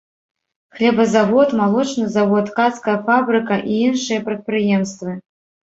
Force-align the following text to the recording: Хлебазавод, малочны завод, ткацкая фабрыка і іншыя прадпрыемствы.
Хлебазавод, 0.77 1.49
малочны 1.59 2.07
завод, 2.17 2.49
ткацкая 2.51 2.97
фабрыка 3.05 3.55
і 3.71 3.79
іншыя 3.87 4.27
прадпрыемствы. 4.33 5.11